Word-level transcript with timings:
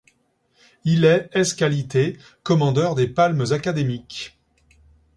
Il 0.83 1.05
est, 1.05 1.29
ès 1.31 1.53
qualités, 1.55 2.17
commandeur 2.43 2.95
des 2.95 3.07
Palmes 3.07 3.45
académiques. 3.51 4.35